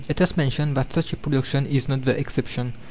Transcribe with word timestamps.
Let 0.09 0.19
us 0.19 0.35
mention 0.35 0.73
that 0.73 0.93
such 0.93 1.13
a 1.13 1.15
production 1.15 1.67
is 1.67 1.87
not 1.87 2.05
the 2.05 2.17
exception. 2.17 2.73